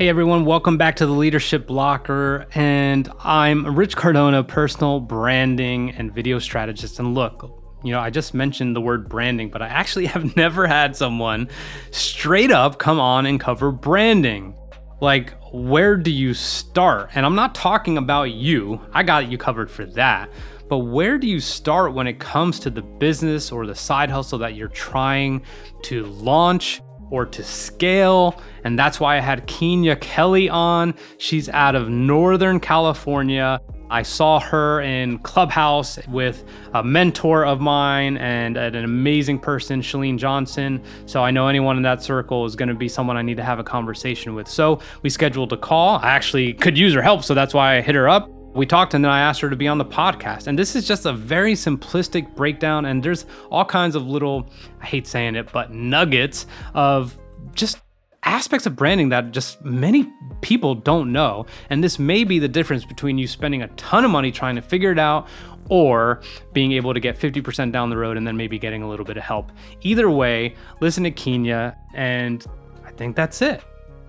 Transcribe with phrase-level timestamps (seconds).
[0.00, 2.46] Hey everyone, welcome back to the Leadership Locker.
[2.54, 6.98] And I'm Rich Cardona, personal branding and video strategist.
[6.98, 10.66] And look, you know, I just mentioned the word branding, but I actually have never
[10.66, 11.50] had someone
[11.90, 14.54] straight up come on and cover branding.
[15.02, 17.10] Like, where do you start?
[17.14, 20.30] And I'm not talking about you, I got you covered for that.
[20.70, 24.38] But where do you start when it comes to the business or the side hustle
[24.38, 25.42] that you're trying
[25.82, 28.40] to launch or to scale.
[28.64, 30.94] And that's why I had Keenya Kelly on.
[31.18, 33.60] She's out of Northern California.
[33.92, 40.16] I saw her in Clubhouse with a mentor of mine and an amazing person, Chalene
[40.16, 40.80] Johnson.
[41.06, 43.42] So I know anyone in that circle is going to be someone I need to
[43.42, 44.46] have a conversation with.
[44.46, 45.98] So we scheduled a call.
[45.98, 48.30] I actually could use her help, so that's why I hit her up.
[48.52, 50.46] We talked and then I asked her to be on the podcast.
[50.46, 52.84] And this is just a very simplistic breakdown.
[52.84, 54.50] And there's all kinds of little,
[54.80, 57.16] I hate saying it, but nuggets of
[57.54, 57.80] just
[58.24, 61.46] aspects of branding that just many people don't know.
[61.70, 64.62] And this may be the difference between you spending a ton of money trying to
[64.62, 65.28] figure it out
[65.68, 66.20] or
[66.52, 69.16] being able to get 50% down the road and then maybe getting a little bit
[69.16, 69.52] of help.
[69.82, 71.76] Either way, listen to Keenya.
[71.94, 72.44] And
[72.84, 73.62] I think that's it.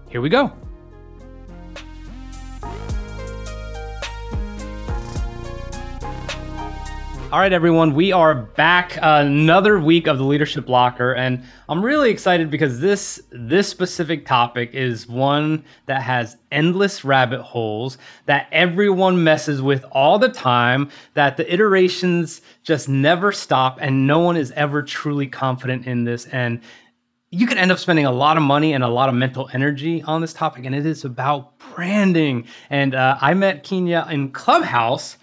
[0.10, 0.52] Here we go.
[7.32, 12.10] All right, everyone, we are back another week of the Leadership Locker, and I'm really
[12.10, 19.24] excited because this this specific topic is one that has endless rabbit holes that everyone
[19.24, 20.90] messes with all the time.
[21.14, 26.26] That the iterations just never stop, and no one is ever truly confident in this.
[26.26, 26.60] And
[27.30, 30.04] you can end up spending a lot of money and a lot of mental energy
[30.04, 32.46] on this topic, and it is about branding.
[32.70, 35.16] And uh, I met Keenya in Clubhouse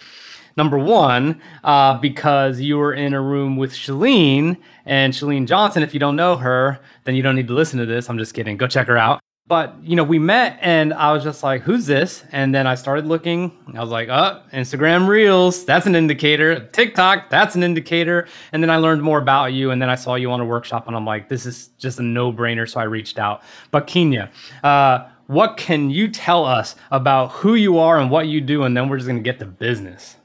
[0.58, 5.84] Number one, uh, because you were in a room with Chalene and Chalene Johnson.
[5.84, 8.10] If you don't know her, then you don't need to listen to this.
[8.10, 8.56] I'm just kidding.
[8.56, 9.20] Go check her out.
[9.46, 12.74] But you know, we met and I was just like, "Who's this?" And then I
[12.74, 13.52] started looking.
[13.72, 15.64] I was like, "Oh, Instagram Reels.
[15.64, 16.58] That's an indicator.
[16.72, 17.30] TikTok.
[17.30, 19.70] That's an indicator." And then I learned more about you.
[19.70, 22.02] And then I saw you on a workshop, and I'm like, "This is just a
[22.02, 23.42] no-brainer." So I reached out.
[23.70, 24.28] But Keenya,
[24.64, 28.64] uh, what can you tell us about who you are and what you do?
[28.64, 30.17] And then we're just gonna get to business.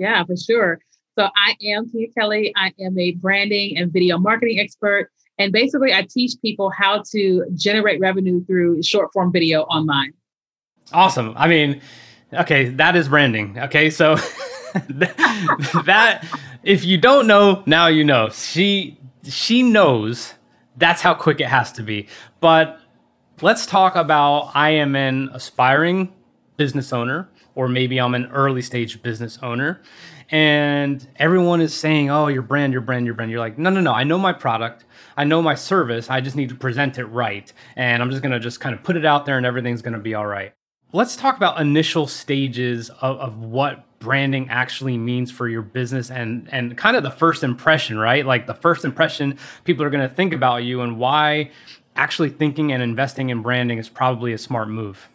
[0.00, 0.80] Yeah, for sure.
[1.18, 2.54] So I am Keenya Kelly.
[2.56, 5.10] I am a branding and video marketing expert.
[5.38, 10.14] And basically, I teach people how to generate revenue through short form video online.
[10.94, 11.34] Awesome.
[11.36, 11.82] I mean,
[12.32, 13.58] okay, that is branding.
[13.58, 14.16] Okay, so
[14.88, 16.26] that
[16.62, 18.30] if you don't know, now you know.
[18.30, 20.32] She she knows
[20.78, 22.08] that's how quick it has to be.
[22.40, 22.80] But
[23.42, 26.10] let's talk about I am an aspiring
[26.56, 29.82] business owner or maybe I'm an early stage business owner
[30.30, 33.80] and everyone is saying, "Oh, your brand, your brand, your brand." You're like, "No, no,
[33.80, 33.92] no.
[33.92, 34.84] I know my product.
[35.16, 36.08] I know my service.
[36.08, 38.96] I just need to present it right, and I'm just gonna just kind of put
[38.96, 40.52] it out there, and everything's gonna be all right."
[40.92, 46.48] Let's talk about initial stages of, of what branding actually means for your business and
[46.52, 48.24] and kind of the first impression, right?
[48.24, 51.50] Like the first impression people are gonna think about you, and why
[51.96, 55.08] actually thinking and investing in branding is probably a smart move.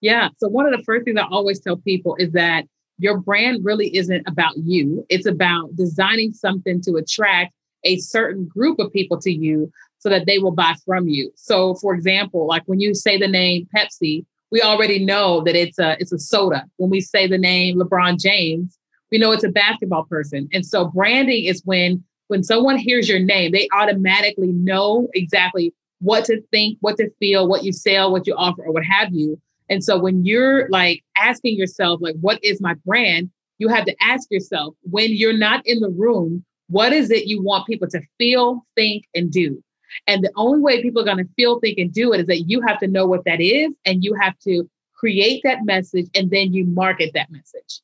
[0.00, 0.28] Yeah.
[0.38, 2.64] So one of the first things I always tell people is that
[2.98, 5.04] your brand really isn't about you.
[5.08, 10.26] It's about designing something to attract a certain group of people to you so that
[10.26, 11.30] they will buy from you.
[11.34, 15.78] So for example, like when you say the name Pepsi, we already know that it's
[15.78, 16.64] a it's a soda.
[16.76, 18.78] When we say the name LeBron James,
[19.10, 20.48] we know it's a basketball person.
[20.52, 26.24] And so branding is when when someone hears your name, they automatically know exactly what
[26.26, 29.40] to think, what to feel, what you sell, what you offer, or what have you.
[29.70, 33.30] And so when you're like asking yourself, like, what is my brand?
[33.58, 37.42] You have to ask yourself when you're not in the room, what is it you
[37.42, 39.62] want people to feel, think, and do?
[40.06, 42.42] And the only way people are going to feel, think, and do it is that
[42.48, 46.30] you have to know what that is and you have to create that message and
[46.30, 47.80] then you market that message.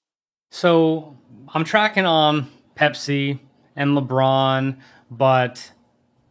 [0.51, 1.17] So
[1.55, 3.39] I'm tracking on Pepsi
[3.75, 4.77] and LeBron,
[5.11, 5.73] but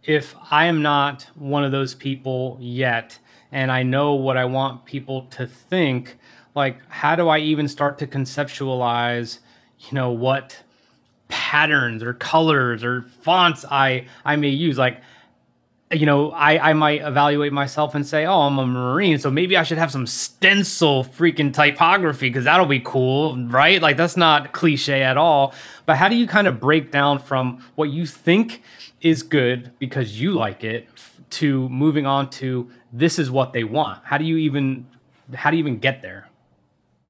[0.04, 3.20] if I am not one of those people yet,
[3.56, 6.18] and I know what I want people to think,
[6.56, 9.40] like how do I even start to conceptualize,
[9.80, 10.62] you know, what
[11.30, 15.02] patterns or colors or fonts I I may use like
[15.92, 19.56] you know, I, I might evaluate myself and say, oh, I'm a Marine, so maybe
[19.56, 23.80] I should have some stencil freaking typography because that'll be cool, right?
[23.80, 25.54] Like, that's not cliche at all.
[25.86, 28.64] But how do you kind of break down from what you think
[29.00, 30.90] is good because you like it
[31.36, 34.04] to moving on to this is what they want?
[34.04, 34.86] How do you even
[35.34, 36.30] how do you even get there?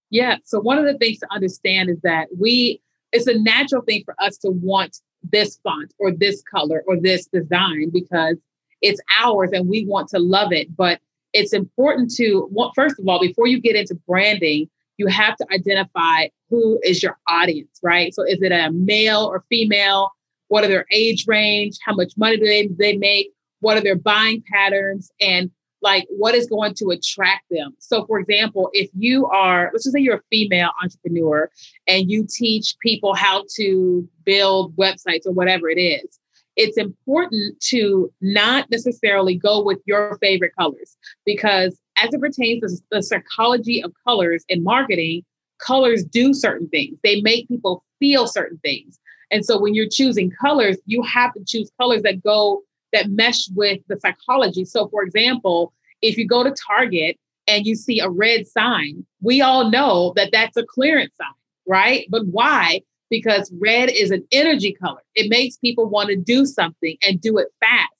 [0.10, 0.38] Yeah.
[0.44, 2.82] So one of the things to understand is that we
[3.12, 7.28] it's a natural thing for us to want this font or this color or this
[7.28, 8.36] design because
[8.82, 10.76] it's ours and we want to love it.
[10.76, 11.00] But
[11.34, 15.46] it's important to, well, first of all, before you get into branding, you have to
[15.52, 18.14] identify who is your audience, right?
[18.14, 20.12] So is it a male or female?
[20.48, 21.78] What are their age range?
[21.84, 23.32] How much money do they, they make?
[23.66, 25.12] What are their buying patterns?
[25.20, 25.50] And
[25.82, 27.74] like what is going to attract them.
[27.80, 31.50] So, for example, if you are, let's just say you're a female entrepreneur
[31.88, 36.20] and you teach people how to build websites or whatever it is,
[36.56, 40.96] it's important to not necessarily go with your favorite colors
[41.26, 45.24] because as it pertains to the psychology of colors in marketing,
[45.58, 47.00] colors do certain things.
[47.04, 49.00] They make people feel certain things.
[49.32, 52.62] And so when you're choosing colors, you have to choose colors that go
[52.94, 54.66] that mesh with the psychology.
[54.66, 57.18] So for example, if you go to Target
[57.48, 61.28] and you see a red sign, we all know that that's a clearance sign,
[61.68, 62.06] right?
[62.10, 62.82] But why?
[63.10, 65.02] Because red is an energy color.
[65.16, 67.92] It makes people want to do something and do it fast.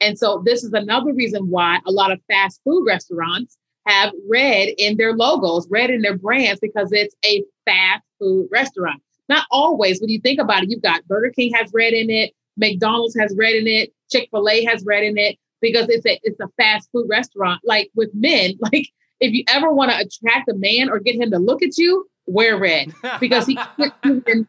[0.00, 3.56] And so this is another reason why a lot of fast food restaurants
[3.86, 9.02] have red in their logos, red in their brands, because it's a fast food restaurant.
[9.28, 10.00] Not always.
[10.00, 13.34] When you think about it, you've got Burger King has red in it, McDonald's has
[13.36, 16.48] red in it, Chick fil A has red in it, because it's a it's a
[16.56, 17.60] fast food restaurant.
[17.64, 18.88] Like with men, like
[19.20, 22.08] if you ever want to attract a man or get him to look at you,
[22.26, 24.46] wear red because he can't even,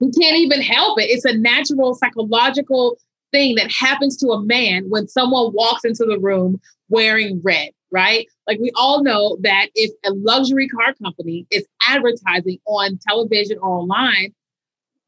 [0.00, 1.04] he can't even help it.
[1.04, 2.96] It's a natural psychological
[3.32, 8.26] thing that happens to a man when someone walks into the room wearing red, right?
[8.48, 13.78] Like we all know that if a luxury car company is advertising on television or
[13.78, 14.34] online,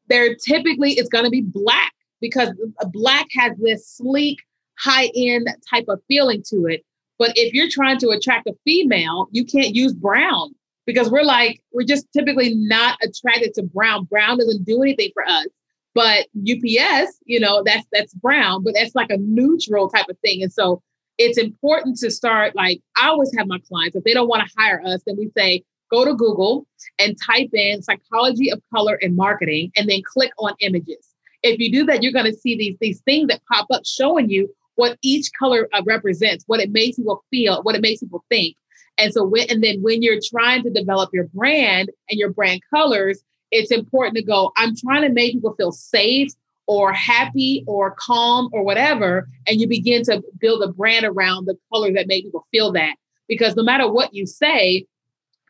[0.07, 1.93] they're typically it's going to be black
[2.23, 2.53] because
[2.93, 4.39] black has this sleek
[4.79, 6.81] high end type of feeling to it.
[7.19, 10.55] But if you're trying to attract a female, you can't use brown
[10.85, 14.05] because we're like, we're just typically not attracted to brown.
[14.05, 15.47] Brown doesn't do anything for us.
[15.93, 20.41] But UPS, you know, that's that's brown, but that's like a neutral type of thing.
[20.41, 20.81] And so
[21.17, 24.53] it's important to start like I always have my clients, if they don't want to
[24.57, 25.61] hire us, then we say,
[25.91, 26.65] go to Google
[26.99, 31.12] and type in psychology of color and marketing and then click on images.
[31.43, 34.29] If you do that, you're going to see these, these things that pop up showing
[34.29, 38.23] you what each color uh, represents, what it makes people feel, what it makes people
[38.29, 38.55] think.
[38.97, 42.61] And so when and then when you're trying to develop your brand and your brand
[42.69, 46.31] colors, it's important to go, I'm trying to make people feel safe
[46.67, 49.27] or happy or calm or whatever.
[49.47, 52.95] And you begin to build a brand around the colors that make people feel that.
[53.27, 54.85] Because no matter what you say,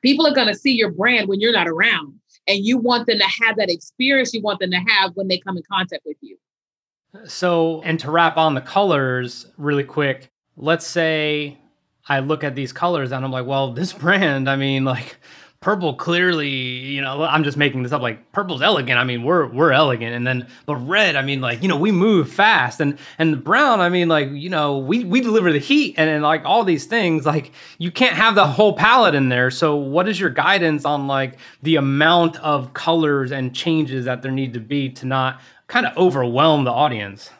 [0.02, 2.20] people are going to see your brand when you're not around.
[2.48, 5.38] And you want them to have that experience you want them to have when they
[5.38, 6.38] come in contact with you.
[7.26, 11.58] So, and to wrap on the colors really quick, let's say
[12.08, 15.18] I look at these colors and I'm like, well, this brand, I mean, like
[15.64, 19.00] purple clearly, you know, I'm just making this up like purple's elegant.
[19.00, 20.14] I mean, we're we're elegant.
[20.14, 22.82] And then but red, I mean, like, you know, we move fast.
[22.82, 26.22] And and brown, I mean, like, you know, we we deliver the heat and, and
[26.22, 29.50] like all these things, like you can't have the whole palette in there.
[29.50, 34.32] So what is your guidance on like the amount of colors and changes that there
[34.32, 37.32] need to be to not kind of overwhelm the audience.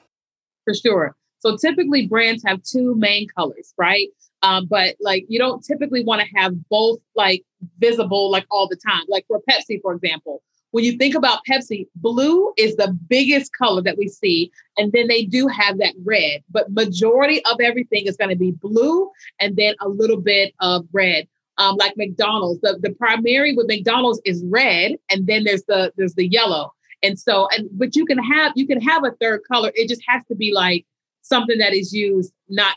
[0.64, 1.16] For sure.
[1.40, 4.08] So typically brands have two main colors, right?
[4.44, 7.44] Um, but like you don't typically want to have both like
[7.80, 9.04] visible like all the time.
[9.08, 13.82] Like for Pepsi, for example, when you think about Pepsi, blue is the biggest color
[13.84, 16.44] that we see, and then they do have that red.
[16.50, 19.10] But majority of everything is going to be blue,
[19.40, 21.28] and then a little bit of red.
[21.58, 26.16] Um, like McDonald's, the the primary with McDonald's is red, and then there's the there's
[26.16, 26.74] the yellow.
[27.02, 29.72] And so, and but you can have you can have a third color.
[29.76, 30.86] It just has to be like
[31.22, 32.76] something that is used not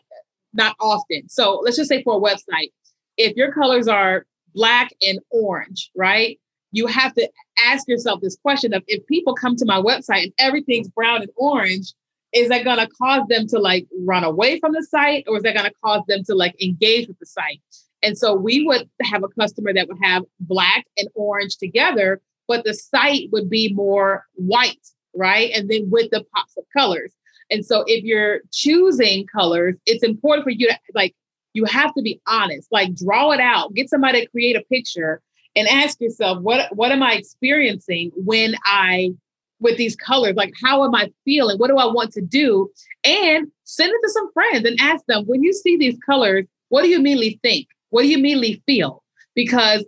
[0.56, 1.28] not often.
[1.28, 2.72] So let's just say for a website,
[3.16, 6.38] if your colors are black and orange, right?
[6.72, 7.28] You have to
[7.64, 11.30] ask yourself this question of if people come to my website and everything's brown and
[11.36, 11.94] orange,
[12.32, 15.42] is that going to cause them to like run away from the site or is
[15.44, 17.62] that going to cause them to like engage with the site?
[18.02, 22.64] And so we would have a customer that would have black and orange together but
[22.64, 25.50] the site would be more white, right?
[25.54, 27.12] And then with the pops of colors.
[27.50, 31.14] And so if you're choosing colors, it's important for you to like,
[31.52, 35.22] you have to be honest, like draw it out, get somebody to create a picture
[35.54, 39.10] and ask yourself, what, what am I experiencing when I,
[39.58, 41.56] with these colors, like how am I feeling?
[41.58, 42.70] What do I want to do?
[43.04, 46.82] And send it to some friends and ask them, when you see these colors, what
[46.82, 47.68] do you immediately think?
[47.90, 49.02] What do you immediately feel?
[49.36, 49.84] because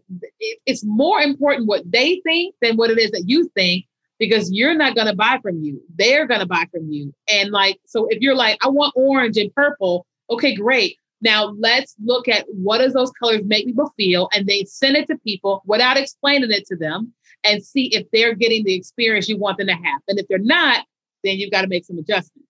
[0.66, 3.86] it's more important what they think than what it is that you think
[4.18, 5.80] because you're not going to buy from you.
[5.96, 7.12] They're going to buy from you.
[7.28, 10.96] And like, so if you're like, I want orange and purple, okay, great.
[11.20, 15.06] Now let's look at what does those colors make people feel and they send it
[15.08, 17.12] to people without explaining it to them
[17.44, 20.00] and see if they're getting the experience you want them to have.
[20.08, 20.84] And if they're not,
[21.24, 22.48] then you've got to make some adjustments.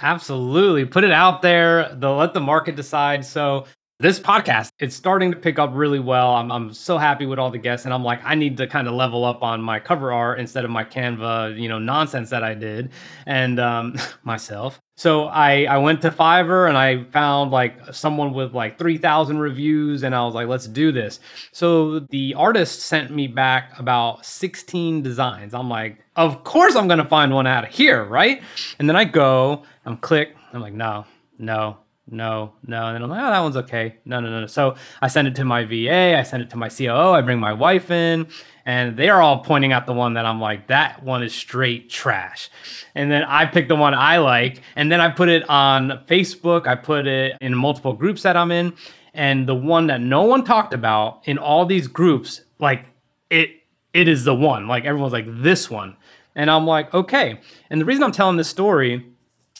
[0.00, 0.84] Absolutely.
[0.84, 1.94] Put it out there.
[1.94, 3.24] They'll let the market decide.
[3.24, 3.66] So
[4.00, 6.34] this podcast it's starting to pick up really well.
[6.34, 8.88] I'm, I'm so happy with all the guests and i'm like i need to kind
[8.88, 12.42] of level up on my cover art instead of my canva you know nonsense that
[12.42, 12.90] i did
[13.26, 14.80] and um, myself.
[14.96, 20.02] So I, I went to fiverr and i found like someone with like 3000 reviews
[20.02, 21.20] and i was like let's do this.
[21.52, 25.54] So the artist sent me back about 16 designs.
[25.54, 28.42] I'm like of course i'm gonna find one out of here right?
[28.78, 31.04] And then i go i'm click i'm like no
[31.38, 31.78] no
[32.10, 32.86] no, no.
[32.86, 33.96] And then I'm like, oh, that one's okay.
[34.04, 34.46] No, no, no, no.
[34.46, 37.38] So I send it to my VA, I send it to my COO, I bring
[37.38, 38.26] my wife in,
[38.66, 42.50] and they're all pointing out the one that I'm like, that one is straight trash.
[42.94, 46.66] And then I pick the one I like, and then I put it on Facebook,
[46.66, 48.74] I put it in multiple groups that I'm in,
[49.14, 52.86] and the one that no one talked about in all these groups, like
[53.30, 53.50] it
[53.92, 54.66] it is the one.
[54.66, 55.96] Like everyone's like, this one.
[56.34, 57.40] And I'm like, okay.
[57.70, 58.94] And the reason I'm telling this story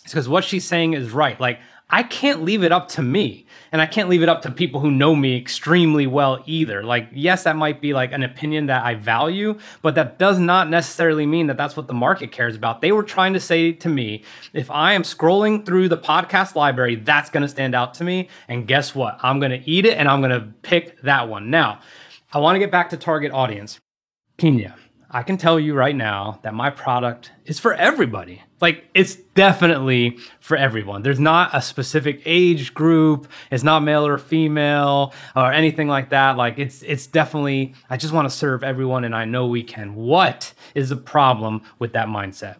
[0.04, 1.38] is because what she's saying is right.
[1.38, 1.60] Like
[1.92, 3.46] I can't leave it up to me.
[3.70, 6.82] And I can't leave it up to people who know me extremely well either.
[6.82, 10.68] Like, yes, that might be like an opinion that I value, but that does not
[10.68, 12.80] necessarily mean that that's what the market cares about.
[12.80, 16.96] They were trying to say to me, if I am scrolling through the podcast library,
[16.96, 18.28] that's going to stand out to me.
[18.48, 19.18] And guess what?
[19.22, 21.50] I'm going to eat it and I'm going to pick that one.
[21.50, 21.80] Now,
[22.32, 23.78] I want to get back to target audience.
[24.38, 24.74] Keenya,
[25.14, 28.42] I can tell you right now that my product is for everybody.
[28.62, 31.02] Like it's definitely for everyone.
[31.02, 33.28] There's not a specific age group.
[33.50, 36.38] It's not male or female or anything like that.
[36.38, 39.94] Like it's it's definitely I just want to serve everyone and I know we can.
[39.94, 42.56] What is the problem with that mindset?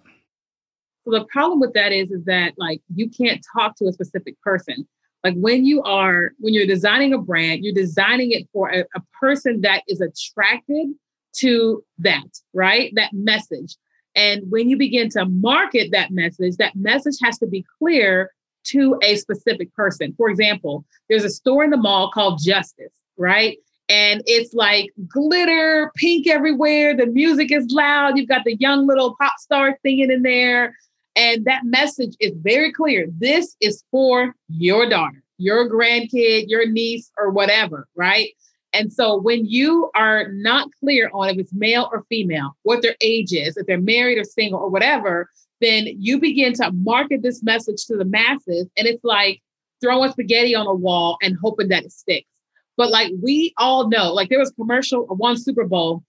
[1.06, 4.38] So the problem with that is is that like you can't talk to a specific
[4.42, 4.86] person.
[5.24, 9.02] Like when you are when you're designing a brand, you're designing it for a, a
[9.18, 10.88] person that is attracted
[11.36, 12.92] to that, right?
[12.94, 13.76] That message.
[14.14, 18.30] And when you begin to market that message, that message has to be clear
[18.64, 20.14] to a specific person.
[20.16, 23.58] For example, there's a store in the mall called Justice, right?
[23.88, 26.96] And it's like glitter, pink everywhere.
[26.96, 28.16] The music is loud.
[28.16, 30.76] You've got the young little pop star singing in there.
[31.16, 33.06] And that message is very clear.
[33.18, 38.30] This is for your daughter, your grandkid, your niece, or whatever, right?
[38.72, 42.96] And so when you are not clear on if it's male or female, what their
[43.00, 45.28] age is, if they're married or single or whatever,
[45.60, 48.68] then you begin to market this message to the masses.
[48.76, 49.42] And it's like
[49.80, 52.28] throwing spaghetti on a wall and hoping that it sticks.
[52.76, 56.02] But like we all know, like there was a commercial, one Super Bowl,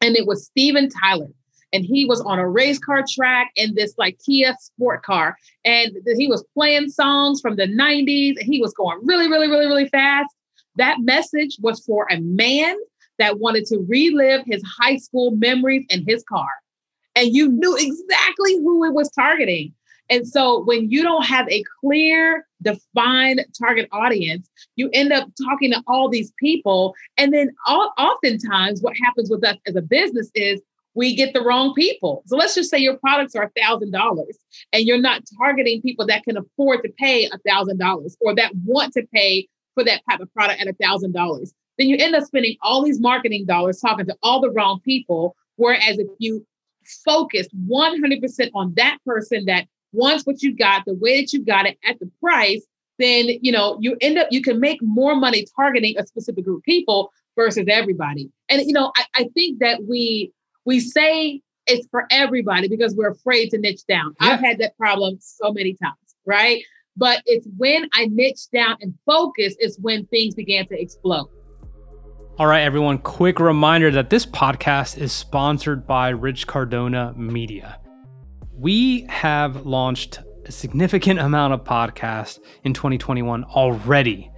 [0.00, 1.28] and it was Steven Tyler.
[1.72, 5.36] And he was on a race car track in this like Kia sport car.
[5.64, 8.36] And he was playing songs from the 90s.
[8.40, 10.34] And he was going really, really, really, really fast
[10.76, 12.76] that message was for a man
[13.18, 16.48] that wanted to relive his high school memories in his car.
[17.14, 19.74] And you knew exactly who it was targeting.
[20.08, 25.70] And so when you don't have a clear, defined target audience, you end up talking
[25.70, 26.94] to all these people.
[27.16, 30.60] And then oftentimes, what happens with us as a business is
[30.94, 32.24] we get the wrong people.
[32.26, 34.24] So let's just say your products are $1,000
[34.72, 39.06] and you're not targeting people that can afford to pay $1,000 or that want to
[39.14, 41.52] pay for that type of product at a thousand dollars.
[41.78, 45.34] Then you end up spending all these marketing dollars talking to all the wrong people.
[45.56, 46.46] Whereas if you
[47.04, 51.66] focus 100% on that person that wants what you got, the way that you got
[51.66, 52.64] it at the price,
[52.98, 56.58] then you know you end up you can make more money targeting a specific group
[56.58, 58.30] of people versus everybody.
[58.48, 60.32] And you know, I, I think that we
[60.66, 64.14] we say it's for everybody because we're afraid to niche down.
[64.20, 64.28] Yeah.
[64.28, 65.96] I've had that problem so many times,
[66.26, 66.62] right?
[66.96, 71.28] But it's when I niche down and focus is when things began to explode.
[72.38, 77.78] All right, everyone, quick reminder that this podcast is sponsored by Rich Cardona Media.
[78.56, 84.30] We have launched a significant amount of podcasts in 2021 already,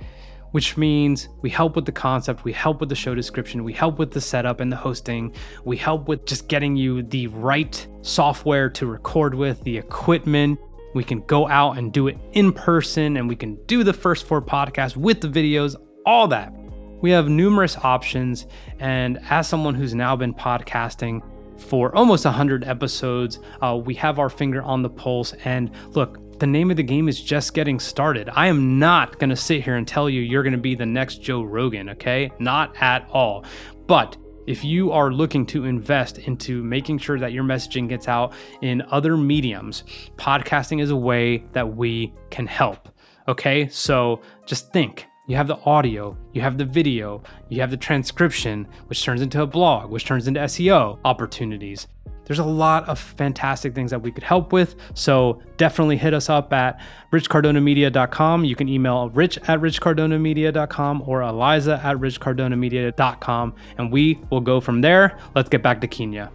[0.51, 3.99] which means we help with the concept, we help with the show description, we help
[3.99, 5.33] with the setup and the hosting,
[5.65, 10.59] we help with just getting you the right software to record with, the equipment,
[10.95, 14.27] we can go out and do it in person and we can do the first
[14.27, 16.53] four podcasts with the videos, all that.
[17.01, 18.47] We have numerous options.
[18.79, 21.23] And as someone who's now been podcasting
[21.59, 25.33] for almost 100 episodes, uh, we have our finger on the pulse.
[25.45, 28.29] And look, the name of the game is just getting started.
[28.33, 30.87] I am not going to sit here and tell you you're going to be the
[30.87, 32.31] next Joe Rogan, okay?
[32.39, 33.45] Not at all.
[33.87, 38.33] But if you are looking to invest into making sure that your messaging gets out
[38.61, 39.85] in other mediums,
[40.17, 42.89] podcasting is a way that we can help.
[43.29, 47.77] Okay, so just think you have the audio, you have the video, you have the
[47.77, 51.87] transcription, which turns into a blog, which turns into SEO opportunities.
[52.25, 54.77] There's a lot of fantastic things that we could help with.
[54.95, 56.81] So definitely hit us up at
[57.13, 58.45] richcardonamedia.com.
[58.45, 64.81] You can email rich at richcardonamedia.com or eliza at richcardonamedia.com, and we will go from
[64.81, 65.19] there.
[65.35, 66.31] Let's get back to Keenya.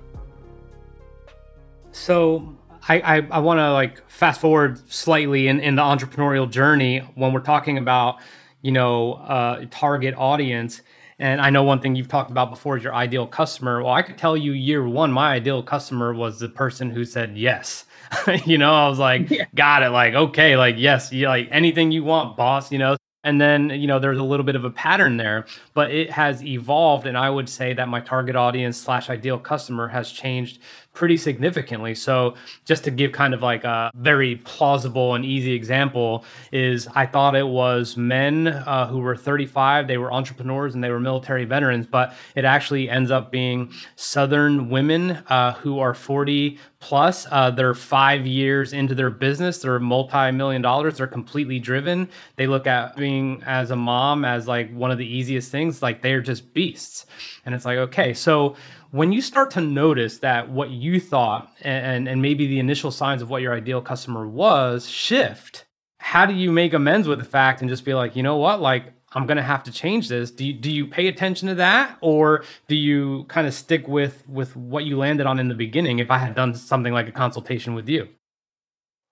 [1.92, 2.56] So
[2.88, 7.34] I, I, I want to like fast forward slightly in, in the entrepreneurial journey when
[7.34, 8.18] we're talking about,
[8.62, 10.82] you know, uh, target audience
[11.20, 13.82] and I know one thing you've talked about before is your ideal customer.
[13.82, 17.38] Well, I could tell you year one, my ideal customer was the person who said
[17.38, 17.86] yes.
[18.46, 19.46] you know, I was like, yeah.
[19.56, 19.90] got it.
[19.90, 22.98] Like, okay, like, yes, you like anything you want, boss, you know.
[23.24, 26.42] And then, you know, there's a little bit of a pattern there, but it has
[26.44, 27.08] evolved.
[27.08, 30.60] And I would say that my target audience slash ideal customer has changed
[30.98, 31.94] pretty significantly.
[31.94, 32.34] So,
[32.66, 37.36] just to give kind of like a very plausible and easy example, is I thought
[37.36, 41.86] it was men uh, who were 35, they were entrepreneurs and they were military veterans,
[41.86, 47.28] but it actually ends up being Southern women uh, who are 40 plus.
[47.30, 52.10] Uh, they're five years into their business, they're multi million dollars, they're completely driven.
[52.38, 56.02] They look at being as a mom as like one of the easiest things, like
[56.02, 57.06] they're just beasts.
[57.46, 58.56] And it's like, okay, so
[58.92, 63.22] when you start to notice that what you thought and, and maybe the initial signs
[63.22, 65.66] of what your ideal customer was shift,
[66.00, 68.62] how do you make amends with the fact and just be like, you know what,
[68.62, 70.32] like I'm gonna have to change this.
[70.32, 74.28] Do you, do you pay attention to that, or do you kind of stick with
[74.28, 76.00] with what you landed on in the beginning?
[76.00, 78.08] If I had done something like a consultation with you,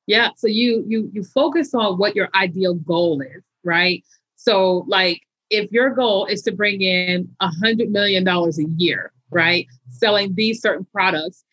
[0.06, 0.30] yeah.
[0.36, 4.04] So you you you focus on what your ideal goal is, right?
[4.36, 9.14] So like if your goal is to bring in a hundred million dollars a year,
[9.32, 9.68] right?
[9.90, 11.44] Selling these certain products,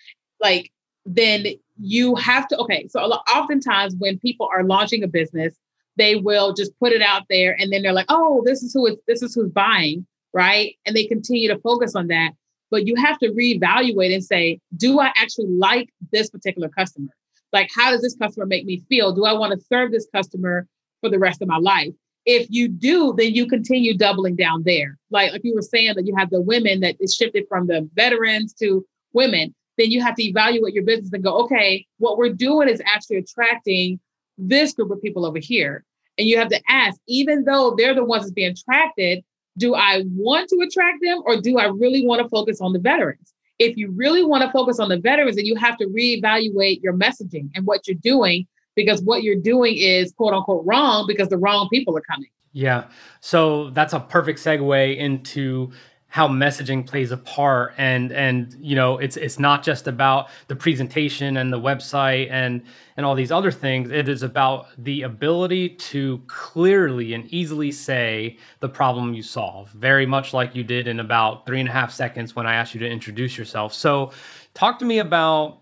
[0.40, 0.70] like
[1.04, 1.46] then
[1.78, 2.86] you have to, okay.
[2.88, 5.54] So oftentimes when people are launching a business,
[5.96, 8.86] they will just put it out there and then they're like, oh, this is who
[8.86, 10.76] it's, this is who's buying, right?
[10.86, 12.32] And they continue to focus on that.
[12.70, 17.10] But you have to reevaluate and say, do I actually like this particular customer?
[17.52, 19.12] Like, how does this customer make me feel?
[19.12, 20.66] Do I want to serve this customer
[21.02, 21.92] for the rest of my life?
[22.24, 24.98] If you do, then you continue doubling down there.
[25.10, 27.88] Like like you were saying that you have the women that is shifted from the
[27.94, 32.32] veterans to women, then you have to evaluate your business and go, okay, what we're
[32.32, 33.98] doing is actually attracting
[34.38, 35.84] this group of people over here.
[36.18, 39.24] And you have to ask, even though they're the ones that's being attracted,
[39.58, 42.78] do I want to attract them or do I really want to focus on the
[42.78, 43.32] veterans?
[43.58, 46.94] If you really want to focus on the veterans, then you have to reevaluate your
[46.94, 51.38] messaging and what you're doing because what you're doing is quote unquote wrong because the
[51.38, 52.28] wrong people are coming.
[52.52, 52.84] Yeah.
[53.20, 55.72] So that's a perfect segue into
[56.12, 60.54] how messaging plays a part and and you know it's it's not just about the
[60.54, 62.60] presentation and the website and
[62.98, 68.36] and all these other things it is about the ability to clearly and easily say
[68.60, 71.90] the problem you solve very much like you did in about three and a half
[71.90, 74.12] seconds when i asked you to introduce yourself so
[74.52, 75.61] talk to me about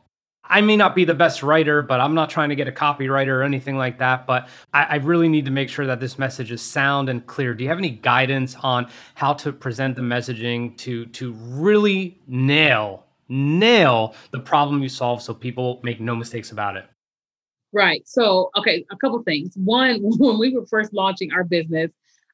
[0.51, 3.29] I may not be the best writer, but I'm not trying to get a copywriter
[3.29, 4.27] or anything like that.
[4.27, 7.55] But I, I, really need to make sure that this message is sound and clear.
[7.55, 13.05] Do you have any guidance on how to present the messaging to to really nail
[13.31, 16.85] nail the problem you solve so people make no mistakes about it?
[17.73, 18.07] Right.
[18.07, 19.55] So, okay, a couple things.
[19.55, 21.91] One, when we were first launching our business,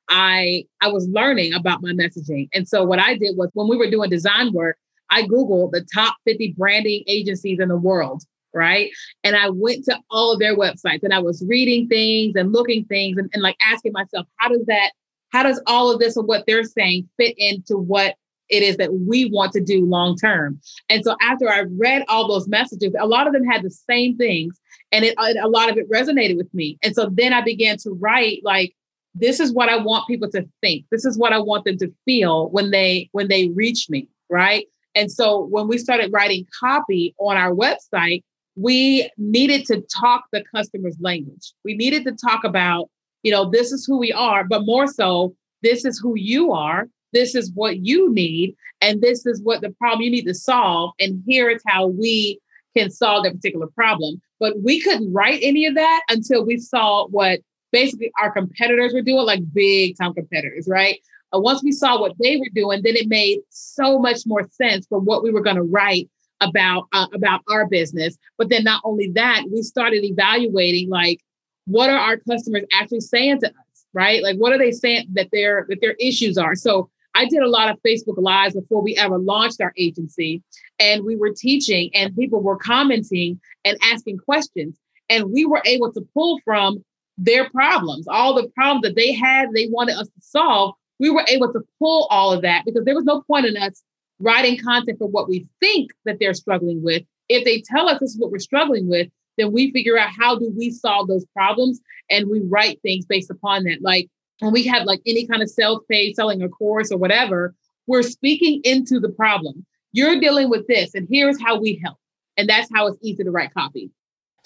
[0.08, 2.48] I I was learning about my messaging.
[2.54, 4.78] And so what I did was when we were doing design work,
[5.10, 8.90] I Googled the top 50 branding agencies in the world, right?
[9.24, 12.84] And I went to all of their websites and I was reading things and looking
[12.86, 14.92] things and, and like asking myself, how does that,
[15.30, 18.16] how does all of this and what they're saying fit into what
[18.48, 20.60] it is that we want to do long term?
[20.88, 24.16] And so after I read all those messages, a lot of them had the same
[24.16, 24.58] things
[24.92, 26.78] and it, a lot of it resonated with me.
[26.82, 28.74] And so then I began to write like,
[29.18, 30.84] this is what I want people to think.
[30.90, 34.66] This is what I want them to feel when they when they reach me, right?
[34.96, 38.24] And so when we started writing copy on our website,
[38.56, 41.52] we needed to talk the customer's language.
[41.64, 42.88] We needed to talk about,
[43.22, 46.88] you know, this is who we are, but more so, this is who you are.
[47.12, 48.56] This is what you need.
[48.80, 50.92] And this is what the problem you need to solve.
[50.98, 52.40] And here is how we
[52.76, 54.20] can solve that particular problem.
[54.40, 57.40] But we couldn't write any of that until we saw what
[57.72, 60.98] basically our competitors were doing, like big time competitors, right?
[61.34, 64.86] Uh, once we saw what they were doing, then it made so much more sense
[64.86, 66.08] for what we were going to write
[66.40, 68.16] about uh, about our business.
[68.38, 71.20] But then not only that, we started evaluating like
[71.66, 74.22] what are our customers actually saying to us, right?
[74.22, 76.54] Like what are they saying that their that their issues are.
[76.54, 80.42] So I did a lot of Facebook lives before we ever launched our agency,
[80.78, 84.76] and we were teaching, and people were commenting and asking questions,
[85.08, 86.84] and we were able to pull from
[87.18, 91.24] their problems, all the problems that they had, they wanted us to solve we were
[91.28, 93.82] able to pull all of that because there was no point in us
[94.18, 97.02] writing content for what we think that they're struggling with.
[97.28, 100.38] If they tell us this is what we're struggling with, then we figure out how
[100.38, 101.80] do we solve those problems
[102.10, 103.82] and we write things based upon that.
[103.82, 104.08] Like
[104.40, 107.54] when we have like any kind of self-pay selling a course or whatever,
[107.86, 109.66] we're speaking into the problem.
[109.92, 111.98] You're dealing with this, and here's how we help.
[112.36, 113.90] And that's how it's easy to write copy.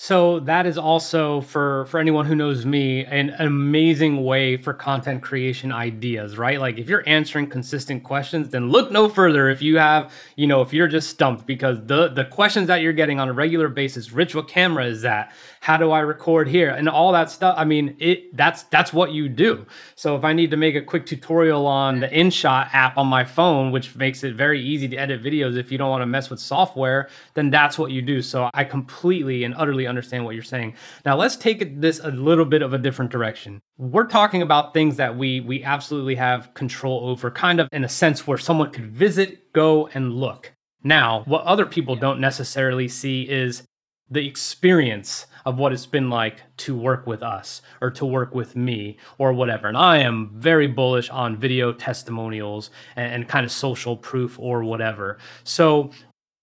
[0.03, 5.21] So that is also for for anyone who knows me an, amazing way for content
[5.23, 6.59] creation ideas, right?
[6.59, 10.63] Like if you're answering consistent questions, then look no further if you have, you know,
[10.63, 14.11] if you're just stumped because the the questions that you're getting on a regular basis,
[14.11, 15.35] Rich, what camera is that?
[15.61, 17.55] How do I record here and all that stuff.
[17.57, 19.67] I mean, it that's that's what you do.
[19.95, 23.25] So if I need to make a quick tutorial on the InShot app on my
[23.25, 26.31] phone, which makes it very easy to edit videos if you don't want to mess
[26.31, 28.23] with software, then that's what you do.
[28.23, 30.75] So I completely and utterly understand what you're saying.
[31.05, 33.61] Now let's take this a little bit of a different direction.
[33.77, 37.89] We're talking about things that we we absolutely have control over, kind of in a
[37.89, 40.53] sense where someone could visit, go and look.
[40.83, 43.65] Now, what other people don't necessarily see is
[44.11, 48.57] the experience of what it's been like to work with us or to work with
[48.57, 49.69] me or whatever.
[49.69, 54.65] And I am very bullish on video testimonials and, and kind of social proof or
[54.65, 55.19] whatever.
[55.45, 55.91] So,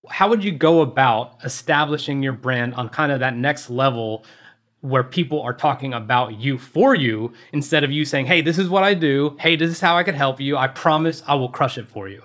[0.10, 4.24] how would you go about establishing your brand on kind of that next level
[4.82, 8.70] where people are talking about you for you instead of you saying, hey, this is
[8.70, 9.36] what I do.
[9.40, 10.56] Hey, this is how I can help you.
[10.56, 12.24] I promise I will crush it for you.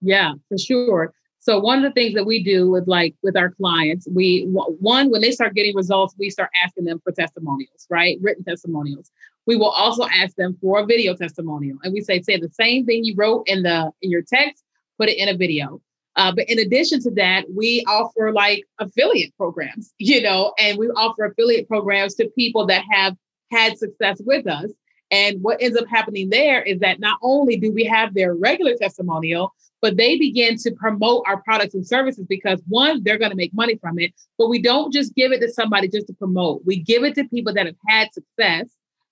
[0.00, 1.12] Yeah, for sure.
[1.48, 5.10] So one of the things that we do with like with our clients, we one
[5.10, 8.18] when they start getting results, we start asking them for testimonials, right?
[8.20, 9.10] Written testimonials.
[9.46, 12.84] We will also ask them for a video testimonial, and we say say the same
[12.84, 14.62] thing you wrote in the in your text,
[14.98, 15.80] put it in a video.
[16.16, 20.88] Uh, but in addition to that, we offer like affiliate programs, you know, and we
[20.88, 23.16] offer affiliate programs to people that have
[23.50, 24.70] had success with us.
[25.10, 28.74] And what ends up happening there is that not only do we have their regular
[28.74, 33.36] testimonial, but they begin to promote our products and services because one, they're going to
[33.36, 34.12] make money from it.
[34.36, 37.24] But we don't just give it to somebody just to promote, we give it to
[37.24, 38.68] people that have had success.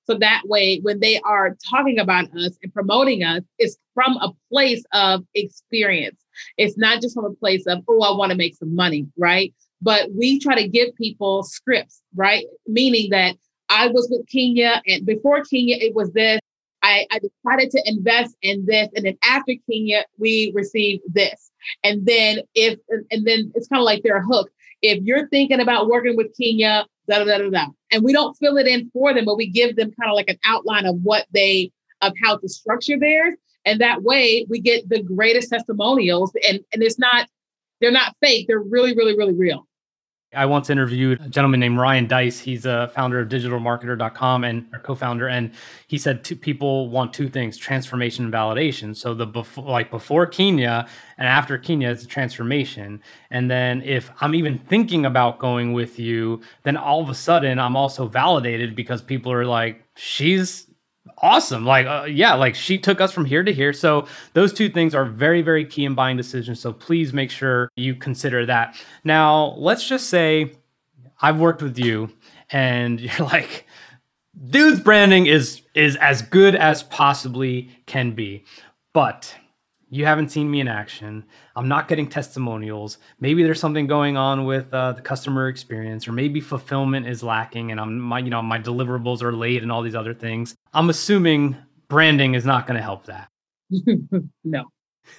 [0.06, 4.32] So that way, when they are talking about us and promoting us, it's from a
[4.52, 6.20] place of experience.
[6.56, 9.52] It's not just from a place of, oh, I want to make some money, right?
[9.82, 12.46] But we try to give people scripts, right?
[12.68, 13.36] Meaning that
[13.68, 16.38] I was with Keenya, and before Keenya, it was this.
[16.86, 18.88] I, I decided to invest in this.
[18.94, 21.50] And then after Keenya, we received this.
[21.82, 24.52] And then if and then it's kind of like they're hooked.
[24.82, 27.66] If you're thinking about working with Keenya, da da da da.
[27.90, 30.30] And we don't fill it in for them, but we give them kind of like
[30.30, 31.72] an outline of what they
[32.02, 33.34] of how to structure theirs.
[33.64, 36.30] And that way we get the greatest testimonials.
[36.48, 37.28] And and it's not,
[37.80, 39.66] they're not fake, they're really, really, really real.
[40.34, 42.40] I once interviewed a gentleman named Ryan Deiss.
[42.40, 45.28] He's a founder of digitalmarketer.com and a co-founder.
[45.28, 45.52] And
[45.86, 48.96] he said two people want two things, transformation and validation.
[48.96, 53.02] So the before like before Keenya and after Keenya is a transformation.
[53.30, 57.58] And then if I'm even thinking about going with you, then all of a sudden
[57.58, 60.66] I'm also validated because people are like, she's
[61.18, 61.64] awesome.
[61.64, 63.72] Like, uh, yeah, like she took us from here to here.
[63.72, 66.60] So those two things are very, very key in buying decisions.
[66.60, 68.76] So please make sure you consider that.
[69.04, 70.52] Now, let's just say
[71.20, 72.12] I've worked with you
[72.50, 73.66] and you're like,
[74.50, 78.44] dude's branding is is as good as possibly can be.
[78.92, 79.34] But
[79.88, 81.24] you haven't seen me in action.
[81.54, 82.98] I'm not getting testimonials.
[83.20, 87.70] Maybe there's something going on with uh, the customer experience, or maybe fulfillment is lacking,
[87.70, 90.54] and I'm my you know my deliverables are late, and all these other things.
[90.72, 91.56] I'm assuming
[91.88, 93.28] branding is not going to help that.
[94.44, 94.64] no.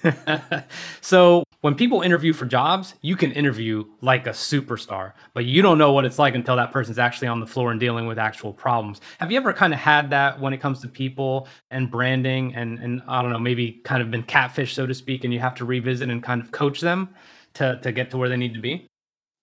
[1.00, 5.78] so when people interview for jobs, you can interview like a superstar, but you don't
[5.78, 8.52] know what it's like until that person's actually on the floor and dealing with actual
[8.52, 9.00] problems.
[9.18, 12.78] Have you ever kind of had that when it comes to people and branding and
[12.78, 15.54] and I don't know, maybe kind of been catfish so to speak and you have
[15.56, 17.08] to revisit and kind of coach them
[17.54, 18.86] to to get to where they need to be?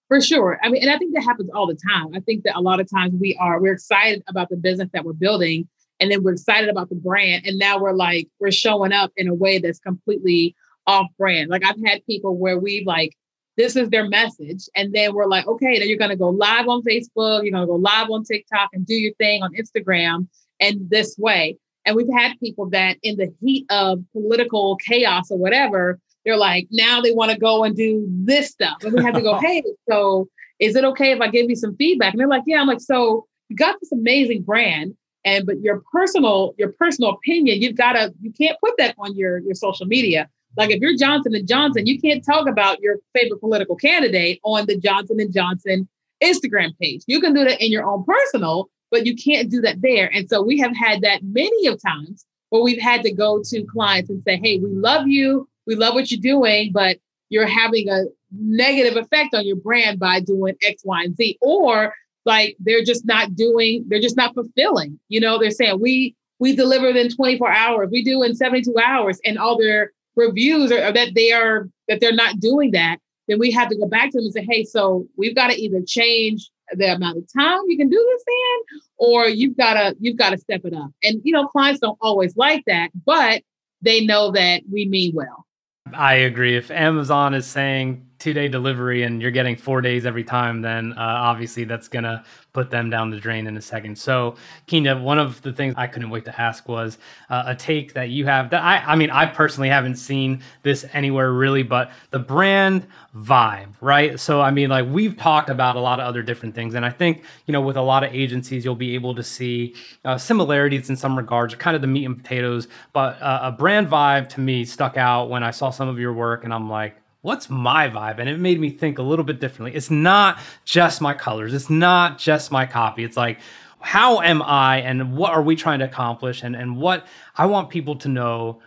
[0.07, 0.59] For sure.
[0.63, 2.13] I mean, and I think that happens all the time.
[2.13, 5.03] I think that a lot of times we are we're excited about the business that
[5.03, 5.67] we're building
[5.99, 9.27] and then we're excited about the brand and now we're like we're showing up in
[9.27, 10.55] a way that's completely
[10.87, 11.49] off brand.
[11.49, 13.15] Like i've had people where we like
[13.57, 16.67] this is their message and then we're like okay then you're going to go live
[16.67, 20.27] on facebook you're going to go live on tiktok and do your thing on instagram
[20.59, 21.57] and this way.
[21.85, 26.67] And we've had people that in the heat of political chaos or whatever they're like
[26.71, 28.77] now they want to go and do this stuff.
[28.83, 30.27] And we have to go hey so
[30.59, 32.13] is it okay if i give you some feedback?
[32.13, 32.59] And they're like yeah.
[32.59, 37.61] I'm like so you got this amazing brand and but your personal your personal opinion
[37.61, 40.29] you've got to you can't put that on your your social media.
[40.55, 44.65] Like if you're johnson and johnson you can't talk about your favorite political candidate on
[44.67, 45.89] the johnson and johnson
[46.23, 47.01] instagram page.
[47.07, 50.09] You can do that in your own personal but you can't do that there.
[50.13, 53.63] And so we have had that many of times where we've had to go to
[53.65, 55.49] clients and say hey we love you.
[55.67, 56.97] We love what you're doing but
[57.29, 61.93] you're having a negative effect on your brand by doing X, Y, and Z, or
[62.25, 64.99] like they're just not doing, they're just not fulfilling.
[65.09, 69.19] You know, they're saying we we deliver in 24 hours, we do in 72 hours,
[69.25, 72.97] and all their reviews are, are that they are that they're not doing that.
[73.27, 75.59] Then we have to go back to them and say, hey, so we've got to
[75.59, 79.95] either change the amount of time you can do this in, or you've got to
[79.99, 80.91] you've got to step it up.
[81.03, 83.43] And you know, clients don't always like that, but
[83.81, 85.45] they know that we mean well.
[85.93, 86.57] I agree.
[86.57, 90.93] If Amazon is saying two day delivery and you're getting four days every time, then
[90.93, 92.23] uh, obviously that's going to
[92.53, 93.97] put them down the drain in a second.
[93.97, 94.35] So,
[94.67, 96.97] Keenya, one of the things I couldn't wait to ask was
[97.29, 100.85] uh, a take that you have that I, I mean, I personally haven't seen this
[100.93, 104.17] anywhere really, but the brand vibe, right?
[104.19, 106.75] So, I mean, like we've talked about a lot of other different things.
[106.75, 109.75] And I think, you know, with a lot of agencies, you'll be able to see
[110.05, 112.69] uh, similarities in some regards, kind of the meat and potatoes.
[112.93, 116.13] But uh, a brand vibe to me stuck out when I saw some of your
[116.13, 118.19] work and I'm like, what's my vibe?
[118.19, 119.75] And it made me think a little bit differently.
[119.75, 123.03] It's not just my colors, it's not just my copy.
[123.03, 123.39] It's like,
[123.79, 126.43] how am I and what are we trying to accomplish?
[126.43, 128.61] And, and what I want people to know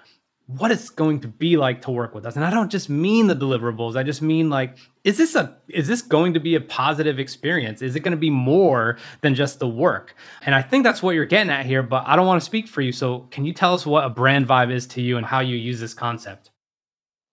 [0.47, 2.35] what it's going to be like to work with us.
[2.35, 3.97] And I don't just mean the deliverables.
[3.97, 7.81] I just mean like, is this a is this going to be a positive experience?
[7.81, 10.17] Is it going to be more than just the work?
[10.43, 12.67] And I think that's what you're getting at here, but I don't want to speak
[12.67, 12.91] for you.
[12.91, 15.55] So can you tell us what a brand vibe is to you and how you
[15.55, 16.51] use this concept?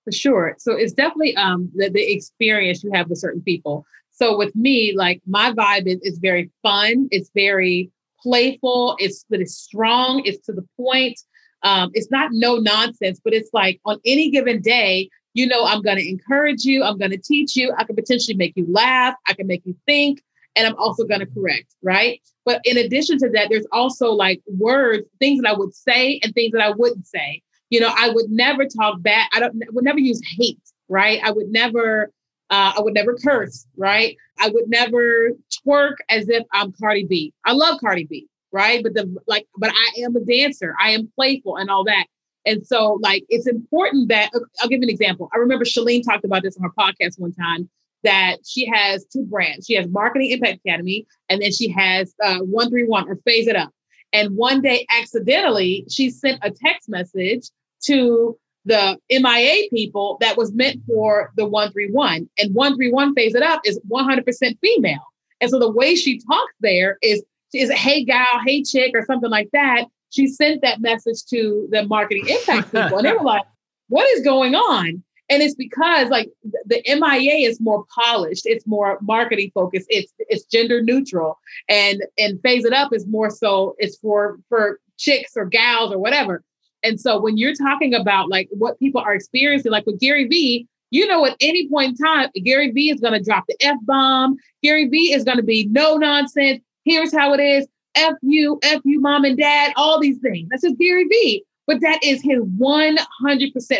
[0.05, 0.55] For sure.
[0.59, 3.85] So it's definitely um, the, the experience you have with certain people.
[4.11, 7.07] So with me, like my vibe is, is very fun.
[7.11, 7.91] It's very
[8.21, 8.95] playful.
[8.99, 10.21] It's but it's strong.
[10.25, 11.19] It's to the point.
[11.63, 15.81] Um, it's not no nonsense, but it's like on any given day, you know, I'm
[15.81, 16.83] going to encourage you.
[16.83, 17.73] I'm going to teach you.
[17.77, 19.15] I can potentially make you laugh.
[19.27, 20.21] I can make you think,
[20.55, 21.73] and I'm also going to correct.
[21.81, 22.21] Right.
[22.45, 26.31] But in addition to that, there's also like words, things that I would say, and
[26.33, 29.27] things that I wouldn't say you know, I would never talk bad.
[29.33, 31.19] I don't I would never use hate, right?
[31.23, 32.11] I would never
[32.49, 34.15] uh, I would never curse, right?
[34.39, 35.31] I would never
[35.65, 37.33] twerk as if I'm Cardi B.
[37.43, 38.83] I love Cardi B, right?
[38.83, 40.75] But the like, but I am a dancer.
[40.79, 42.05] I am playful and all that.
[42.45, 44.29] And so, like, it's important that
[44.61, 45.29] I'll give you an example.
[45.33, 47.67] I remember Chalene talked about this on her podcast one time
[48.03, 49.65] that she has two brands.
[49.65, 53.71] She has Marketing Impact Academy, and then she has uh, 131 or Phase It Up.
[54.13, 57.49] And one day, accidentally, she sent a text message
[57.83, 62.27] to the MIA people that was meant for the 131.
[62.37, 65.05] And 131 phase it up is 100% female.
[65.41, 69.29] And so the way she talks there is, is hey gal, hey chick, or something
[69.29, 69.85] like that.
[70.09, 72.97] She sent that message to the marketing impact people.
[72.97, 73.43] and they were like,
[73.89, 75.03] what is going on?
[75.29, 76.29] And it's because like
[76.65, 82.39] the MIA is more polished, it's more marketing focused, it's it's gender neutral, and and
[82.41, 86.43] phase it up is more so it's for for chicks or gals or whatever.
[86.83, 90.67] And so when you're talking about like what people are experiencing, like with Gary Vee,
[90.91, 93.77] you know, at any point in time, Gary Vee is going to drop the F
[93.81, 94.37] bomb.
[94.63, 96.61] Gary Vee is going to be no nonsense.
[96.83, 97.67] Here's how it is.
[97.95, 100.47] F you, F you, mom and dad, all these things.
[100.49, 101.43] That's just Gary Vee.
[101.65, 103.09] But that is his 100%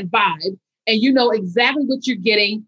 [0.10, 0.58] vibe.
[0.88, 2.65] And you know exactly what you're getting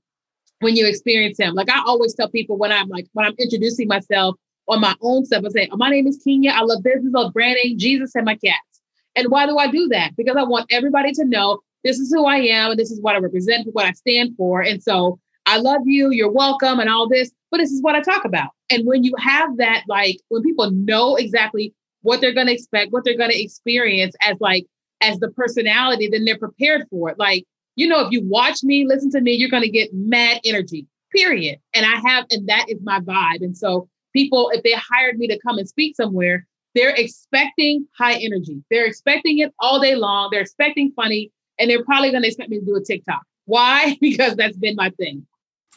[0.59, 1.53] when you experience him.
[1.53, 4.35] Like I always tell people when I'm like, when I'm introducing myself
[4.67, 6.51] on my own stuff, I say, oh, my name is Keenya.
[6.51, 8.81] I love business, love branding, Jesus, and my cats."
[9.15, 10.15] And why do I do that?
[10.15, 13.15] Because I want everybody to know this is who I am and this is what
[13.15, 14.61] I represent, what I stand for.
[14.61, 18.01] And so I love you, you're welcome, and all this, but this is what I
[18.01, 18.49] talk about.
[18.69, 22.91] And when you have that, like when people know exactly what they're going to expect,
[22.91, 24.65] what they're going to experience as like
[25.01, 27.17] as the personality, then they're prepared for it.
[27.17, 27.45] Like,
[27.77, 30.87] you know, if you watch me, listen to me, you're going to get mad energy,
[31.15, 31.59] period.
[31.73, 33.41] And I have, and that is my vibe.
[33.41, 38.15] And so people, if they hired me to come and speak somewhere, they're expecting high
[38.15, 38.63] energy.
[38.71, 40.29] They're expecting it all day long.
[40.31, 43.21] They're expecting funny, and they're probably going to expect me to do a TikTok.
[43.45, 43.95] Why?
[44.01, 45.25] Because that's been my thing.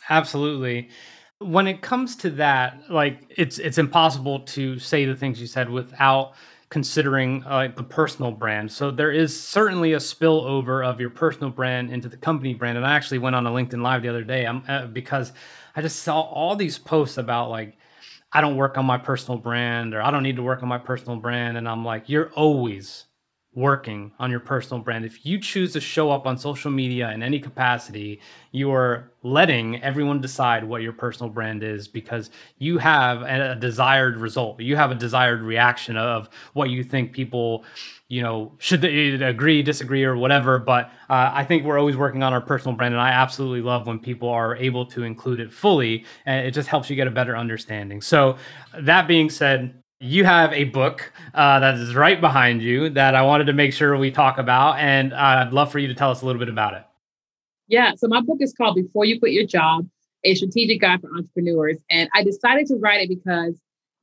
[0.08, 0.88] Absolutely.
[1.38, 5.70] When it comes to that, like it's it's impossible to say the things you said
[5.70, 6.32] without
[6.70, 8.70] considering uh, the personal brand.
[8.70, 12.78] So there is certainly a spillover of your personal brand into the company brand.
[12.78, 15.32] And I actually went on a LinkedIn Live the other day um, uh, because
[15.74, 17.76] I just saw all these posts about like
[18.32, 20.78] I don't work on my personal brand or I don't need to work on my
[20.78, 21.56] personal brand.
[21.56, 23.06] And I'm like, you're always
[23.54, 25.04] working on your personal brand.
[25.04, 28.20] If you choose to show up on social media in any capacity,
[28.52, 34.18] you are letting everyone decide what your personal brand is because you have a desired
[34.18, 34.60] result.
[34.60, 37.64] You have a desired reaction of what you think people,
[38.06, 40.60] you know, should agree, disagree, or whatever.
[40.60, 43.84] But uh, I think we're always working on our personal brand, and I absolutely love
[43.84, 47.12] when people are able to include it fully, and it just helps you get a
[47.12, 48.00] better understanding.
[48.00, 48.36] So,
[48.78, 53.22] that being said, you have a book uh, that is right behind you that I
[53.22, 56.10] wanted to make sure we talk about, and uh, I'd love for you to tell
[56.10, 56.84] us a little bit about it.
[57.68, 57.92] Yeah.
[57.96, 59.88] So my book is called Before You Quit Your Job,
[60.24, 61.78] a strategic guide for entrepreneurs.
[61.90, 63.54] And I decided to write it because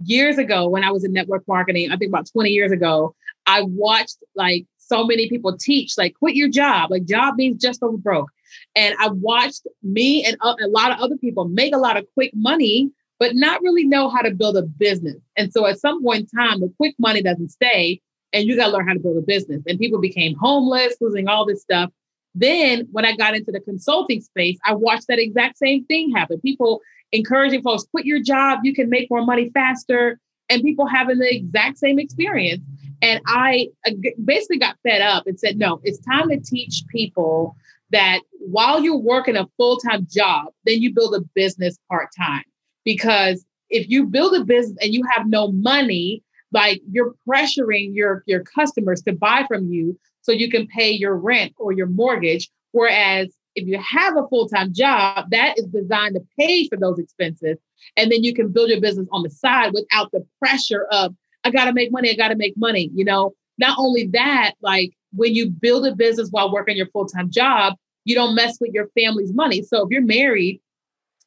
[0.04, 3.14] years ago, when I was in network marketing, I think about 20 years ago,
[3.46, 6.92] I watched like so many people teach, like, quit your job.
[6.92, 8.30] Like, job means just over broke.
[8.76, 12.32] And I watched me and a lot of other people make a lot of quick
[12.34, 15.18] money, but not really know how to build a business.
[15.36, 18.02] And so at some point in time, the quick money doesn't stay,
[18.34, 19.62] and you got to learn how to build a business.
[19.68, 21.90] And people became homeless, losing all this stuff.
[22.36, 26.40] Then, when I got into the consulting space, I watched that exact same thing happen.
[26.42, 31.18] People encouraging folks, quit your job, you can make more money faster, and people having
[31.18, 32.64] the exact same experience.
[33.02, 33.92] And I uh,
[34.24, 37.56] basically got fed up and said, no, it's time to teach people
[37.92, 42.44] that while you're working a full time job, then you build a business part time.
[42.88, 46.24] Because if you build a business and you have no money,
[46.54, 51.18] like you're pressuring your, your customers to buy from you so you can pay your
[51.18, 52.50] rent or your mortgage.
[52.72, 57.58] Whereas if you have a full-time job, that is designed to pay for those expenses.
[57.98, 61.52] And then you can build your business on the side without the pressure of, I
[61.52, 62.90] gotta make money, I gotta make money.
[62.96, 67.32] You know, not only that, like when you build a business while working your full-time
[67.32, 67.74] job,
[68.06, 69.62] you don't mess with your family's money.
[69.62, 70.62] So if you're married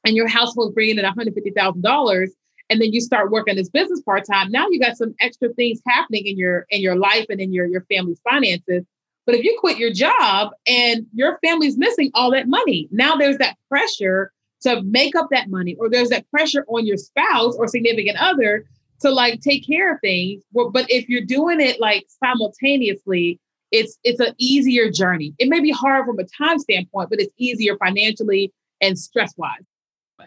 [0.05, 2.29] and your household's bringing in $150,000
[2.71, 6.27] and then you start working this business part-time, now you got some extra things happening
[6.27, 8.85] in your in your life and in your your family's finances
[9.31, 13.39] but if you quit your job and your family's missing all that money, now there's
[13.39, 14.33] that pressure
[14.63, 18.67] to make up that money, or there's that pressure on your spouse or significant other
[19.01, 20.43] to like take care of things.
[20.53, 23.39] But if you're doing it like simultaneously,
[23.71, 25.33] it's it's an easier journey.
[25.39, 29.63] It may be hard from a time standpoint, but it's easier financially and stress wise.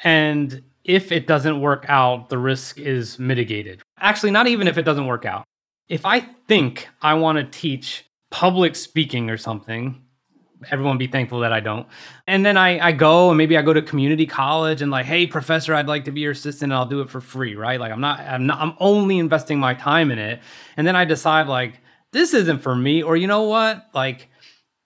[0.04, 3.82] And if it doesn't work out, the risk is mitigated.
[4.00, 5.44] Actually, not even if it doesn't work out.
[5.90, 10.02] If I think I want to teach public speaking or something.
[10.72, 11.86] Everyone be thankful that I don't.
[12.26, 15.28] And then I, I go and maybe I go to community college and like, hey,
[15.28, 17.80] professor, I'd like to be your assistant and I'll do it for free, right?
[17.80, 20.42] Like I'm not, I'm not, I'm only investing my time in it.
[20.78, 21.80] And then I decide like,
[22.12, 23.88] this isn't for me, or you know what?
[23.94, 24.30] Like,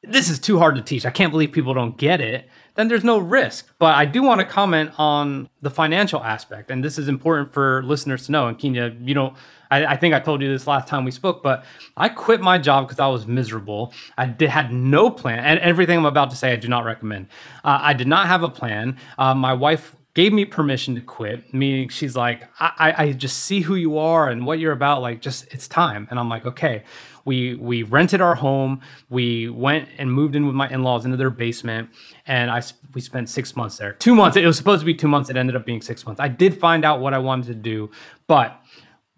[0.03, 1.05] this is too hard to teach.
[1.05, 2.49] I can't believe people don't get it.
[2.77, 3.73] Then there's no risk.
[3.79, 6.69] But I do want to comment on the financial aspect.
[6.69, 8.47] And this is important for listeners to know.
[8.47, 9.33] And Keenya, you know,
[9.71, 11.65] I, I, think I told you this last time we spoke, but
[11.97, 13.93] I quit my job because I was miserable.
[14.15, 17.27] I did, had no plan, and everything I'm about to say, I do not recommend.
[17.65, 18.97] Uh, I did not have a plan.
[19.17, 23.61] Uh, my wife gave me permission to quit, meaning she's like, I, I just see
[23.61, 25.01] who you are and what you're about.
[25.01, 26.07] Like, just it's time.
[26.09, 26.83] And I'm like, okay.
[27.27, 28.79] We we rented our home.
[29.09, 31.89] We went and moved in with my in-laws into their basement,
[32.25, 32.61] and I
[32.93, 33.93] we spent six months there.
[33.93, 34.37] Two months.
[34.37, 35.29] It was supposed to be two months.
[35.29, 36.21] It ended up being six months.
[36.21, 37.91] I did find out what I wanted to do,
[38.27, 38.61] but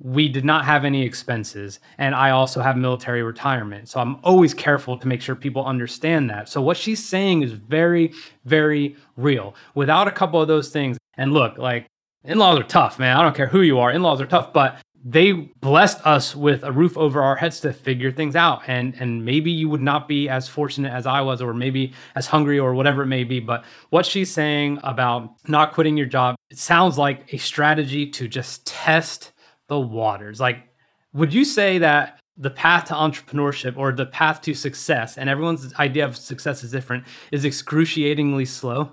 [0.01, 4.53] we did not have any expenses and i also have military retirement so i'm always
[4.53, 8.13] careful to make sure people understand that so what she's saying is very
[8.45, 11.85] very real without a couple of those things and look like
[12.23, 15.31] in-laws are tough man i don't care who you are in-laws are tough but they
[15.31, 19.49] blessed us with a roof over our heads to figure things out and and maybe
[19.49, 23.03] you would not be as fortunate as i was or maybe as hungry or whatever
[23.03, 27.33] it may be but what she's saying about not quitting your job it sounds like
[27.33, 29.31] a strategy to just test
[29.69, 30.41] the waters.
[30.41, 30.67] Like,
[31.13, 35.73] would you say that the path to entrepreneurship or the path to success, and everyone's
[35.75, 38.91] idea of success is different, is excruciatingly slow?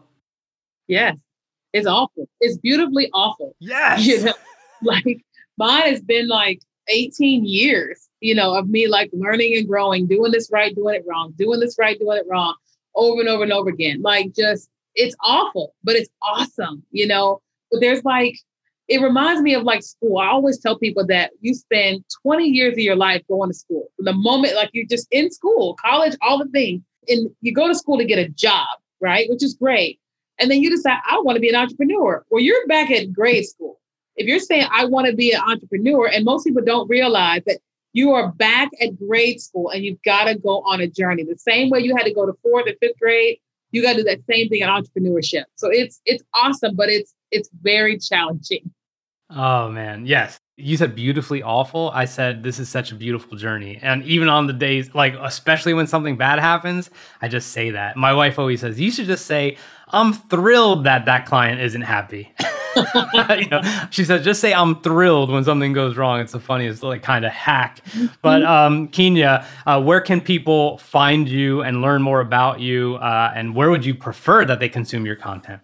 [0.87, 1.17] Yes,
[1.73, 2.29] it's awful.
[2.41, 3.57] It's beautifully awful.
[3.59, 4.07] Yes.
[4.07, 4.35] You know,
[4.83, 5.25] like
[5.57, 10.33] mine has been like 18 years, you know, of me like learning and growing, doing
[10.33, 12.55] this right, doing it wrong, doing this right, doing it wrong,
[12.95, 14.03] over and over and over again.
[14.03, 17.41] Like just it's awful, but it's awesome, you know.
[17.71, 18.37] But there's like
[18.89, 20.19] it reminds me of like school.
[20.19, 23.91] I always tell people that you spend 20 years of your life going to school.
[23.99, 27.75] the moment, like you're just in school, college, all the things, and you go to
[27.75, 28.67] school to get a job,
[29.01, 29.29] right?
[29.29, 29.99] Which is great.
[30.39, 32.25] And then you decide, I want to be an entrepreneur.
[32.31, 33.81] Well, you're back at grade school.
[34.17, 37.59] If you're saying, I want to be an entrepreneur, and most people don't realize that
[37.97, 41.25] you are back at grade school and you've got to go on a journey.
[41.25, 43.39] The same way you had to go to fourth and fifth grade,
[43.71, 45.45] you got to do that same thing in entrepreneurship.
[45.55, 48.71] So it's it's awesome, but it's it's very challenging.
[49.31, 50.39] Oh man, yes.
[50.59, 51.91] You said beautifully awful.
[51.95, 53.79] I said this is such a beautiful journey.
[53.83, 56.91] And even on the days like especially when something bad happens,
[57.23, 57.97] I just say that.
[57.97, 59.57] My wife always says, "You should just say,
[59.89, 62.35] "I'm thrilled that that client isn't happy."
[63.39, 63.61] you know,
[63.91, 67.25] she said, "Just say I'm thrilled when something goes wrong." It's the funniest like kind
[67.25, 67.81] of hack.
[68.23, 72.97] But um, Keenya, uh, where can people find you and learn more about you?
[72.97, 75.63] Uh, and where would you prefer that they consume your content?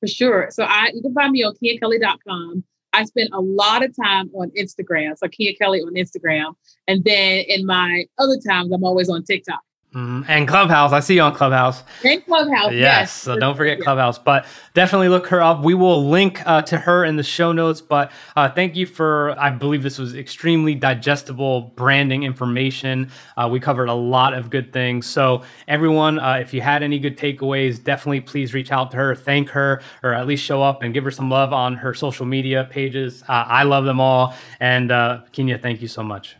[0.00, 0.48] For sure.
[0.50, 2.64] So I you can find me on keenyakelly.com.
[2.92, 5.16] I spend a lot of time on Instagram.
[5.16, 6.54] So Keenya Kelly on Instagram.
[6.88, 9.60] And then in my other times, I'm always on TikTok.
[9.94, 10.92] Mm, and Clubhouse.
[10.92, 11.82] I see you on Clubhouse.
[12.02, 12.72] And Clubhouse.
[12.72, 12.80] Yes.
[12.80, 13.12] yes.
[13.12, 14.18] So don't forget Clubhouse.
[14.18, 15.62] But definitely look her up.
[15.62, 17.82] We will link uh, to her in the show notes.
[17.82, 23.10] But uh, thank you for, I believe this was extremely digestible branding information.
[23.36, 25.06] Uh, we covered a lot of good things.
[25.06, 29.14] So, everyone, uh, if you had any good takeaways, definitely please reach out to her,
[29.14, 32.24] thank her, or at least show up and give her some love on her social
[32.24, 33.22] media pages.
[33.28, 34.34] Uh, I love them all.
[34.58, 36.36] And uh, Keenya, thank you so much.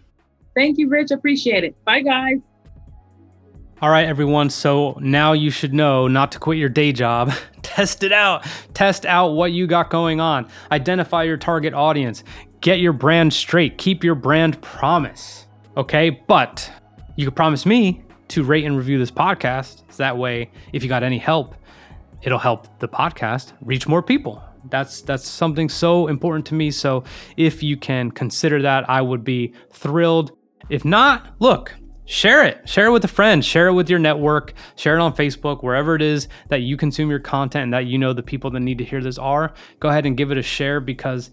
[0.54, 1.10] Thank you, Rich.
[1.10, 1.76] Appreciate it.
[1.84, 2.38] Bye, guys.
[3.82, 4.48] All right, everyone.
[4.48, 7.32] So now you should know not to quit your day job.
[7.62, 8.46] Test it out.
[8.74, 10.48] Test out what you got going on.
[10.70, 12.22] Identify your target audience.
[12.60, 13.78] Get your brand straight.
[13.78, 15.48] Keep your brand promise.
[15.76, 16.10] Okay.
[16.10, 16.70] But
[17.16, 19.82] you can promise me to rate and review this podcast.
[19.88, 21.56] So that way, if you got any help,
[22.22, 24.40] it'll help the podcast reach more people.
[24.70, 26.70] That's that's something so important to me.
[26.70, 27.02] So
[27.36, 30.30] if you can consider that, I would be thrilled.
[30.68, 31.74] If not, look,
[32.12, 32.68] share it.
[32.68, 33.42] Share it with a friend.
[33.42, 34.52] Share it with your network.
[34.76, 37.96] Share it on facebook wherever it is that you consume your content and that you
[37.96, 39.54] know the people that need to hear this are.
[39.80, 41.30] Go ahead and give it a share because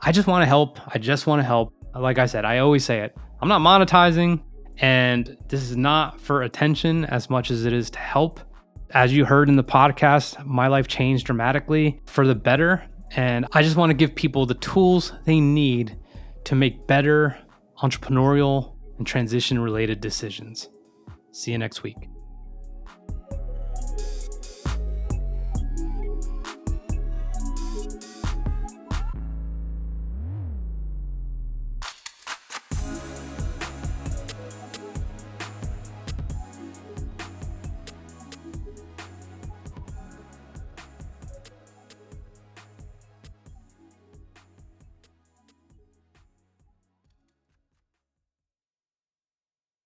[0.00, 0.80] i just want to help.
[0.94, 1.72] I just want to help.
[1.94, 3.14] Like i said i always say it.
[3.40, 4.42] I'm not monetizing
[4.78, 8.40] and this is not for attention as much as it is to help.
[8.92, 12.82] As you heard in the podcast my life changed dramatically for the better
[13.14, 15.98] and i just want to give people the tools they need
[16.44, 17.38] to make better
[17.82, 18.71] entrepreneurial
[19.02, 20.68] and transition related decisions.
[21.32, 22.08] See you next week.